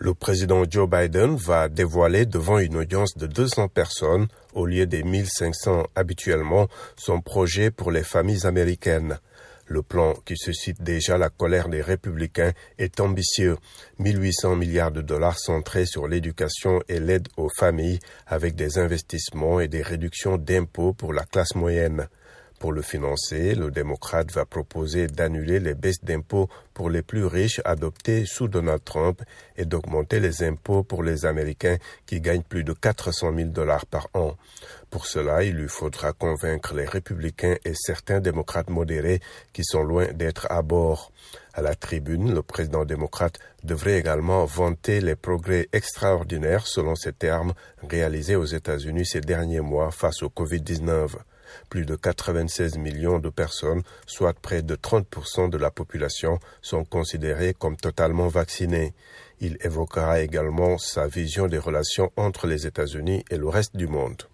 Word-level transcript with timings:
Le 0.00 0.14
président 0.14 0.62
Joe 0.70 0.88
Biden 0.88 1.34
va 1.34 1.68
dévoiler 1.68 2.24
devant 2.24 2.60
une 2.60 2.76
audience 2.76 3.16
de 3.16 3.26
200 3.26 3.66
personnes, 3.66 4.28
au 4.54 4.64
lieu 4.64 4.86
des 4.86 5.02
1500 5.02 5.88
habituellement, 5.96 6.68
son 6.94 7.20
projet 7.20 7.72
pour 7.72 7.90
les 7.90 8.04
familles 8.04 8.46
américaines. 8.46 9.18
Le 9.66 9.82
plan, 9.82 10.14
qui 10.24 10.36
suscite 10.36 10.84
déjà 10.84 11.18
la 11.18 11.30
colère 11.30 11.68
des 11.68 11.82
républicains, 11.82 12.52
est 12.78 13.00
ambitieux. 13.00 13.56
1800 13.98 14.54
milliards 14.54 14.92
de 14.92 15.02
dollars 15.02 15.40
centrés 15.40 15.84
sur 15.84 16.06
l'éducation 16.06 16.80
et 16.88 17.00
l'aide 17.00 17.26
aux 17.36 17.50
familles, 17.50 17.98
avec 18.28 18.54
des 18.54 18.78
investissements 18.78 19.58
et 19.58 19.66
des 19.66 19.82
réductions 19.82 20.38
d'impôts 20.38 20.92
pour 20.92 21.12
la 21.12 21.24
classe 21.24 21.56
moyenne. 21.56 22.06
Pour 22.58 22.72
le 22.72 22.82
financer, 22.82 23.54
le 23.54 23.70
démocrate 23.70 24.32
va 24.32 24.44
proposer 24.44 25.06
d'annuler 25.06 25.60
les 25.60 25.74
baisses 25.74 26.02
d'impôts 26.02 26.48
pour 26.74 26.90
les 26.90 27.02
plus 27.02 27.24
riches 27.24 27.60
adoptées 27.64 28.24
sous 28.26 28.48
Donald 28.48 28.82
Trump 28.82 29.22
et 29.56 29.64
d'augmenter 29.64 30.18
les 30.18 30.42
impôts 30.42 30.82
pour 30.82 31.04
les 31.04 31.24
Américains 31.24 31.76
qui 32.06 32.20
gagnent 32.20 32.42
plus 32.42 32.64
de 32.64 32.72
400 32.72 33.32
000 33.32 33.50
dollars 33.50 33.86
par 33.86 34.08
an. 34.14 34.36
Pour 34.90 35.06
cela, 35.06 35.44
il 35.44 35.54
lui 35.54 35.68
faudra 35.68 36.12
convaincre 36.12 36.74
les 36.74 36.84
républicains 36.84 37.56
et 37.64 37.74
certains 37.74 38.18
démocrates 38.18 38.70
modérés 38.70 39.20
qui 39.52 39.62
sont 39.62 39.84
loin 39.84 40.06
d'être 40.12 40.48
à 40.50 40.62
bord. 40.62 41.12
À 41.54 41.62
la 41.62 41.76
tribune, 41.76 42.34
le 42.34 42.42
président 42.42 42.84
démocrate 42.84 43.38
devrait 43.62 43.98
également 43.98 44.44
vanter 44.46 45.00
les 45.00 45.14
progrès 45.14 45.68
extraordinaires, 45.72 46.66
selon 46.66 46.96
ses 46.96 47.12
termes, 47.12 47.52
réalisés 47.88 48.36
aux 48.36 48.44
États-Unis 48.46 49.06
ces 49.06 49.20
derniers 49.20 49.60
mois 49.60 49.92
face 49.92 50.24
au 50.24 50.28
Covid-19. 50.28 51.18
Plus 51.70 51.84
de 51.84 51.96
96 51.96 52.78
millions 52.78 53.18
de 53.18 53.30
personnes, 53.30 53.82
soit 54.06 54.34
près 54.34 54.62
de 54.62 54.76
30% 54.76 55.50
de 55.50 55.58
la 55.58 55.70
population, 55.70 56.38
sont 56.62 56.84
considérées 56.84 57.54
comme 57.54 57.76
totalement 57.76 58.28
vaccinées. 58.28 58.94
Il 59.40 59.58
évoquera 59.60 60.20
également 60.20 60.78
sa 60.78 61.06
vision 61.06 61.46
des 61.46 61.58
relations 61.58 62.12
entre 62.16 62.46
les 62.46 62.66
États-Unis 62.66 63.24
et 63.30 63.36
le 63.36 63.48
reste 63.48 63.76
du 63.76 63.86
monde. 63.86 64.28